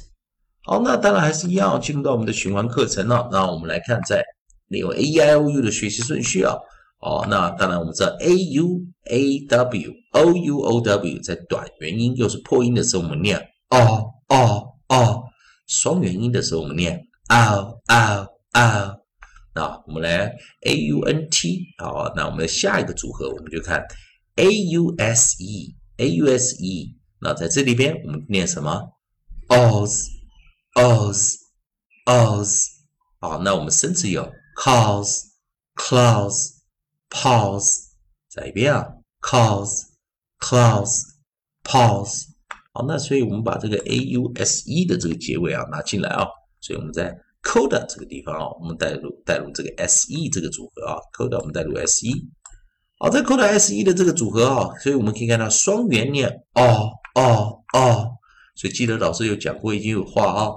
[0.62, 3.28] 好，那当然还是一样，进入到我们的循环课程了。
[3.32, 4.22] 那我们来看，在
[4.68, 6.54] 利用 a e i o u 的学习顺序啊。
[7.00, 13.38] 哦，那当然我们知道 a u a w o u o w 在短元音又是破音的时候，我们念
[13.70, 15.22] 哦哦哦；
[15.66, 16.98] 双元音的时候，我们念
[17.28, 18.96] o o o。
[19.54, 23.84] 那我们来 a u n t 好，那我们的下一个组合，我们就看。
[24.36, 28.92] A u s e a u s e，那在这里边我们念什么
[29.48, 30.06] ？os
[30.74, 31.36] os
[32.04, 32.66] os，
[33.18, 34.30] 好，那我们生词有
[34.62, 35.22] cause
[35.74, 36.50] clause
[37.08, 37.78] pause，
[38.28, 38.86] 再一遍啊
[39.22, 39.84] ，cause
[40.38, 41.02] clause
[41.64, 42.26] pause，
[42.72, 46.26] 好，那所以我们把这个 a u s e 的这个结尾啊拿进来啊，
[46.60, 52.30] 所以我们在 coda 这个地方啊，我们带入带入这个 s e 这个组合啊，coda 我们带入 s e。
[52.98, 58.08] 好，在扣到 S E 的这个组合啊，所以我们可以看到双元念哦哦哦，
[58.54, 60.48] 所以记得老师有讲过一句话啊，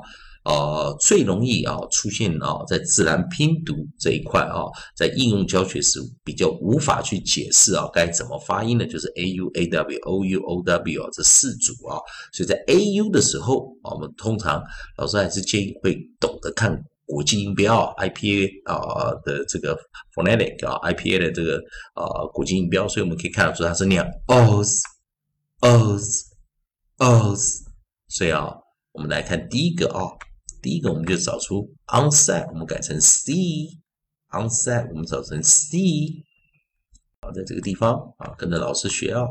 [0.46, 4.64] 呃，最容易啊出现啊在自然拼读这一块啊，
[4.96, 12.00] 在应用教学时比较无法去解释啊该怎么发音的，就是 A U A W O U O W 啊这四组啊，
[12.32, 14.64] 所以在 A U 的时候，我们通常
[14.98, 16.82] 老师还是建议会懂得看。
[17.10, 19.76] 国际音标 IPA 啊的这个
[20.14, 21.58] phonetic 啊 IPA 的这个
[21.96, 24.80] 啊国际音标，所以我们可以看得出它是念 os
[25.62, 26.28] os
[27.00, 27.64] os，
[28.10, 28.54] 所以啊，
[28.92, 30.06] 我们来看第一个啊，
[30.62, 33.34] 第一个我们就找出 onset，我们改成 c
[34.30, 36.24] onset，我们找成 c，
[37.22, 39.26] 好，在这个地方啊，跟着老师学啊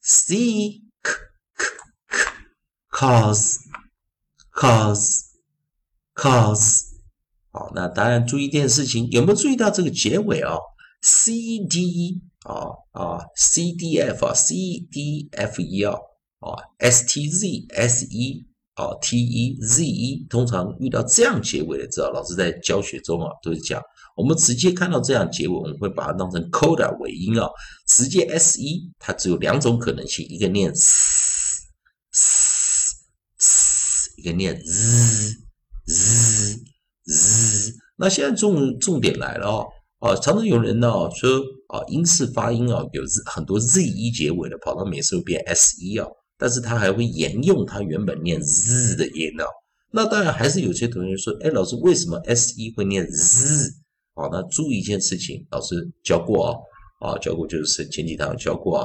[0.00, 1.12] ，c k
[1.56, 1.64] k
[2.06, 2.30] k
[2.92, 3.56] cause
[4.54, 5.24] cause
[6.14, 6.95] cause。
[7.56, 10.58] 好，那当然注意一件事情，有没有注意到这个结尾啊
[11.00, 11.32] ？c
[11.70, 14.54] d e 啊啊，C D F 啊，C
[14.92, 15.94] D F E 啊
[16.40, 23.80] 啊，S T Z S E 啊，T E Z E，通常遇到这样结尾的，知道老师在教学中啊都是讲，
[24.16, 27.48] 我们直接看到这样结尾，我们会把它当成 coda 尾音啊，
[27.88, 31.62] 直接 S E，它只有两种可能性，一个念 s
[32.12, 32.96] s
[33.38, 35.38] s，一个念 z
[35.86, 36.65] z。
[37.98, 39.66] 那现在重重点来了哦，
[40.00, 41.30] 啊，常常有人呢说
[41.68, 49.44] 啊，英式发音啊，有很多 z 一结尾的，跑到美式变 s 一啊，但是他还会沿用他原本念 z 的音呢。
[49.90, 53.72] 那当然还是有些同学说，哎，老师为什么 s 一会念 z？
[54.12, 56.54] 啊，那注意一件事情，老师教过啊，
[57.00, 58.84] 啊，教过就是前几堂教过啊，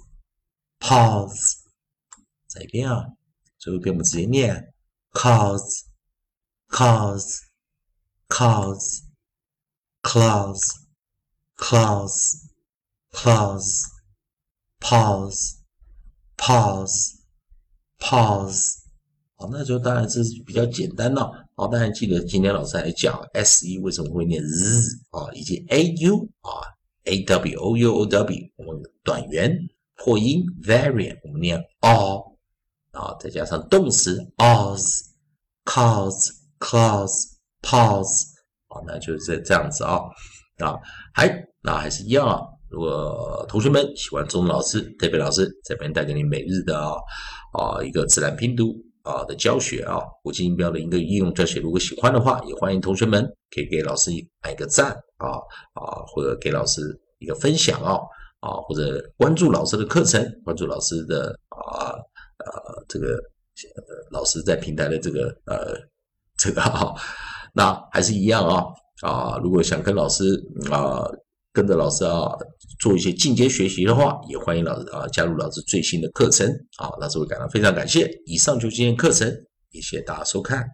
[0.79, 1.63] pause.
[2.47, 3.13] 再一遍啊。
[3.62, 4.74] 最后一遍我们直接念
[5.12, 5.84] cause
[6.68, 7.38] cause
[8.28, 9.02] cause
[10.02, 10.72] close,
[11.58, 12.42] close,
[13.12, 13.78] close,
[14.80, 15.58] pause,
[16.36, 17.20] pause,
[18.00, 18.78] pause。
[19.36, 21.30] 好，那就当然是比较简单了。
[21.54, 26.50] 好，当然记得今天老师还讲 s e 为什么会念 z 啊，以及 a u 啊
[27.04, 29.56] ，a w o u o w 我们短元
[29.94, 32.31] 破音，varian，我们念 all
[32.92, 35.00] 啊，再加上动词 pause,
[35.64, 38.24] cause, close, pause。
[38.68, 40.00] 好，那就是这样子啊
[40.58, 40.78] 啊，
[41.12, 41.28] 还
[41.62, 42.40] 那还是一样啊。
[42.70, 53.22] 如果同学们喜欢中文老师、特别老师这边带给你每日的啊一个自然拼读啊的教学啊，国际音标的一个应用教学，如果喜欢的话，也欢迎同学们
[53.54, 54.10] 可以给老师
[54.40, 55.36] 按一个赞啊
[55.74, 56.80] 啊，或者给老师
[57.18, 57.98] 一个分享啊
[58.40, 61.92] 啊，或者关注老师的课程，关注老师的啊
[62.46, 65.74] 呃这个呃老师在平台的这个呃
[66.36, 66.94] 这个哈。
[67.54, 68.64] 那还是一样啊
[69.02, 69.36] 啊！
[69.42, 71.04] 如果想跟老师啊
[71.52, 72.32] 跟着老师啊
[72.80, 76.48] 做一些进阶学习的话，也欢迎老师啊加入老师最新的课程
[76.78, 78.10] 啊，老师会感到非常感谢。
[78.24, 79.30] 以上就是今天课程，
[79.70, 80.66] 谢谢大家收看。